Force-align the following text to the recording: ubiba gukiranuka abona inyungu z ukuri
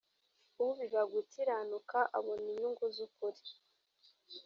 ubiba 0.65 1.01
gukiranuka 1.13 1.97
abona 2.17 2.45
inyungu 2.53 2.85
z 2.95 2.97
ukuri 3.05 3.41